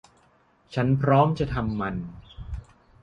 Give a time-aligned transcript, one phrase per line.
[0.73, 1.95] ฉันพร้อมจะทำมัน